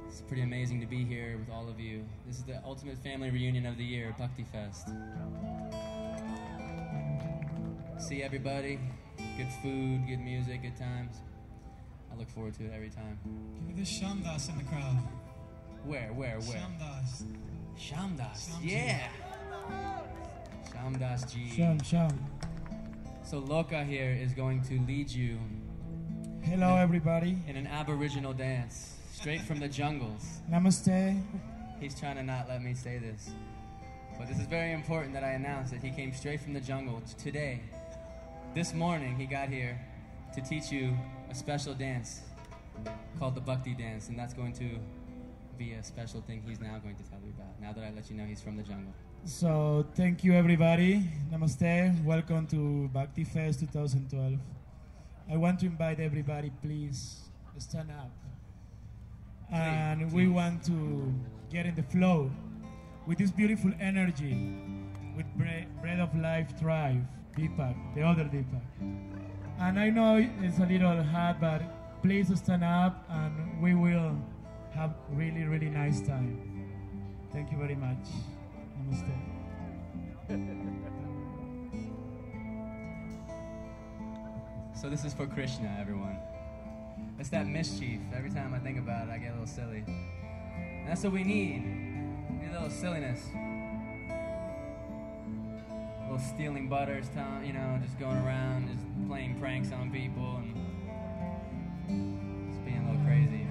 It's 0.09 0.21
pretty 0.23 0.43
amazing 0.43 0.81
to 0.81 0.87
be 0.87 1.05
here 1.05 1.39
with 1.39 1.55
all 1.55 1.69
of 1.69 1.79
you. 1.79 2.05
This 2.27 2.39
is 2.39 2.43
the 2.43 2.61
ultimate 2.65 2.99
family 3.05 3.31
reunion 3.31 3.67
of 3.67 3.77
the 3.77 3.85
year, 3.85 4.17
Bhakti 4.19 4.45
Fest. 4.53 4.89
See 7.99 8.25
everybody, 8.25 8.81
good 9.37 9.53
food, 9.63 10.09
good 10.09 10.19
music, 10.19 10.63
good 10.63 10.77
times. 10.77 11.19
Look 12.19 12.29
forward 12.31 12.55
to 12.55 12.65
it 12.65 12.73
every 12.75 12.91
time. 12.91 13.19
Give 13.67 13.77
me 13.77 13.83
the 13.83 13.89
Shamdas 13.89 14.49
in 14.51 14.59
the 14.59 14.65
crowd. 14.65 14.97
Where, 15.85 16.09
where, 16.13 16.39
where? 16.41 16.59
Shamdas. 16.59 17.23
Shamdas. 17.79 18.49
Yeah. 18.63 19.09
Shamdas 20.73 21.33
Ji. 21.33 21.49
Sham, 21.57 21.81
Sham. 21.83 22.27
So 23.25 23.41
Loka 23.41 23.87
here 23.87 24.11
is 24.11 24.33
going 24.33 24.63
to 24.63 24.81
lead 24.81 25.11
you 25.11 25.39
Hello, 26.43 26.77
everybody. 26.77 27.39
in 27.47 27.57
an 27.57 27.67
aboriginal 27.67 28.33
dance, 28.33 28.95
straight 29.13 29.43
from 29.43 29.61
the 29.61 29.69
jungles. 29.69 30.41
Namaste. 30.51 31.23
He's 31.81 31.99
trying 31.99 32.17
to 32.17 32.23
not 32.23 32.49
let 32.49 32.63
me 32.63 32.75
say 32.75 32.99
this. 32.99 33.31
But 34.19 34.29
this 34.29 34.39
is 34.39 34.47
very 34.47 34.73
important 34.73 35.13
that 35.15 35.23
I 35.23 35.31
announce 35.33 35.71
that 35.71 35.81
he 35.83 35.91
came 35.91 36.13
straight 36.13 36.41
from 36.41 36.53
the 36.55 36.61
jungle 36.61 37.01
today. 37.23 37.61
This 38.55 38.75
morning 38.75 39.15
he 39.17 39.27
got 39.27 39.49
here 39.51 39.79
to 40.35 40.41
teach 40.41 40.73
you 40.73 40.97
a 41.31 41.35
special 41.35 41.75
dance 41.75 42.21
called 43.19 43.35
the 43.35 43.41
Bhakti 43.41 43.75
dance, 43.75 44.09
and 44.09 44.19
that's 44.19 44.35
going 44.35 44.53
to 44.55 44.79
be 45.59 45.73
a 45.73 45.83
special 45.83 46.21
thing 46.21 46.43
he's 46.47 46.61
now 46.61 46.79
going 46.79 46.97
to 46.97 47.03
tell 47.05 47.19
you 47.25 47.33
about. 47.37 47.61
Now 47.61 47.73
that 47.73 47.85
I 47.85 47.91
let 47.95 48.09
you 48.09 48.17
know 48.17 48.25
he's 48.25 48.41
from 48.41 48.57
the 48.57 48.63
jungle. 48.63 48.93
So, 49.25 49.85
thank 49.95 50.23
you, 50.23 50.33
everybody. 50.35 51.03
Namaste. 51.33 52.05
Welcome 52.05 52.47
to 52.49 52.89
Bhakti 52.89 53.25
Fest 53.25 53.61
2012. 53.61 54.39
I 55.31 55.37
want 55.37 55.59
to 55.61 55.67
invite 55.67 56.01
everybody, 56.01 56.51
please 56.63 57.17
stand 57.59 57.91
up. 57.91 58.11
And 59.53 60.13
we 60.13 60.29
want 60.29 60.65
to 60.67 61.13
get 61.51 61.67
in 61.67 61.75
the 61.75 61.83
flow 61.83 62.31
with 63.07 63.19
this 63.19 63.31
beautiful 63.31 63.73
energy 63.81 64.55
with 65.17 65.27
Breath 65.37 65.99
of 65.99 66.17
Life 66.17 66.59
Tribe, 66.61 67.05
Deepak, 67.37 67.75
the 67.95 68.03
other 68.03 68.25
Deepak. 68.25 69.18
And 69.61 69.79
I 69.79 69.91
know 69.91 70.25
it's 70.41 70.59
a 70.59 70.67
little 70.67 71.03
hard, 71.03 71.41
but 71.41 71.63
please 72.01 72.31
stand 72.39 72.63
up 72.63 73.05
and 73.11 73.61
we 73.61 73.75
will 73.75 74.17
have 74.73 74.95
really, 75.11 75.45
really 75.45 75.69
nice 75.69 76.01
time. 76.01 76.39
Thank 77.33 77.51
you 77.51 77.59
very 77.59 77.75
much. 77.75 78.07
Namaste. 78.79 79.39
So 84.81 84.89
this 84.89 85.05
is 85.05 85.13
for 85.13 85.27
Krishna, 85.27 85.77
everyone. 85.81 86.19
It's 87.19 87.31
that 87.31 87.49
mischief. 87.49 88.01
Every 88.17 88.31
time 88.31 88.55
I 88.55 88.61
think 88.61 88.79
about 88.79 89.09
it, 89.09 89.11
I 89.11 89.19
get 89.19 89.31
a 89.31 89.33
little 89.33 89.47
silly. 89.47 89.83
And 89.87 90.89
that's 90.89 91.03
what 91.03 91.13
we 91.13 91.25
need. 91.25 91.65
We 92.31 92.37
need 92.37 92.51
a 92.51 92.53
little 92.53 92.71
silliness. 92.71 93.27
Little 96.11 96.25
stealing 96.27 96.69
butters, 96.71 97.11
you 97.45 97.53
know, 97.53 97.79
just 97.83 97.99
going 97.99 98.17
around, 98.17 98.69
just 98.73 98.87
playing 99.09 99.39
pranks 99.39 99.73
on 99.73 99.91
people 99.91 100.37
and 100.37 100.55
just 102.51 102.65
being 102.65 102.79
a 102.79 102.91
little 102.91 103.05
crazy. 103.05 103.47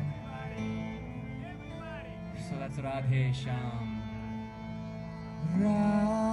So 2.50 2.56
that's 2.58 2.78
Radhe 2.78 3.36
Sham. 3.36 4.02
Radhe 5.60 6.27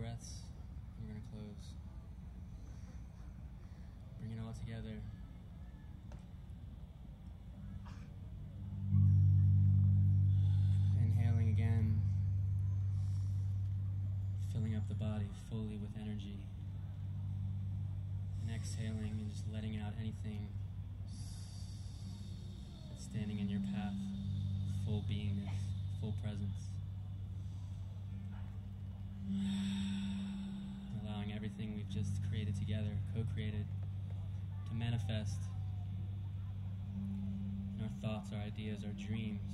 breaths. 0.00 0.40
We're 0.96 1.12
gonna 1.12 1.20
close. 1.30 1.76
Bring 4.18 4.32
it 4.32 4.40
all 4.40 4.54
together. 4.64 4.96
Inhaling 11.04 11.50
again. 11.50 12.00
Filling 14.54 14.74
up 14.74 14.88
the 14.88 14.94
body 14.94 15.28
fully 15.50 15.76
with 15.76 15.92
energy. 16.00 16.40
And 18.40 18.56
exhaling 18.56 19.20
and 19.20 19.30
just 19.30 19.44
letting 19.52 19.78
out 19.80 19.92
anything 20.00 20.48
that's 22.88 23.04
standing 23.04 23.38
in 23.38 23.50
your 23.50 23.60
path. 23.74 23.92
Full 24.86 25.04
beingness, 25.10 25.60
full 26.00 26.14
presence 26.22 26.69
allowing 31.02 31.32
everything 31.34 31.74
we've 31.74 31.88
just 31.88 32.20
created 32.28 32.56
together, 32.56 32.96
co 33.14 33.24
created, 33.34 33.66
to 34.68 34.74
manifest 34.74 35.40
in 37.76 37.82
our 37.82 37.90
thoughts, 38.02 38.30
our 38.32 38.40
ideas, 38.40 38.84
our 38.84 38.92
dreams, 38.92 39.52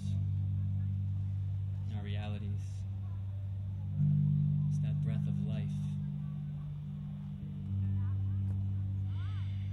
our 1.97 2.05
realities. 2.05 2.63
It's 4.71 4.79
that 4.81 5.03
breath 5.05 5.27
of 5.27 5.39
life 5.47 5.69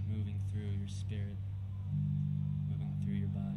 moving 0.09 0.39
through 0.51 0.71
your 0.79 0.87
spirit, 0.87 1.37
moving 2.69 2.93
through 3.03 3.15
your 3.15 3.29
body. 3.29 3.52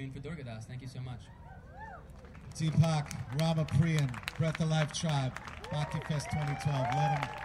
tune 0.00 0.10
for 0.10 0.20
Durgadas. 0.20 0.64
Thank 0.64 0.80
you 0.82 0.88
so 0.88 1.00
much. 1.00 1.20
Deepak, 2.56 3.06
Ramapriyan, 3.38 4.10
Breath 4.38 4.60
of 4.60 4.70
Life 4.70 4.92
Tribe, 4.92 5.32
Bhakti 5.70 5.98
Fest 6.08 6.28
2012. 6.32 6.86
Let 6.94 7.20
them 7.20 7.39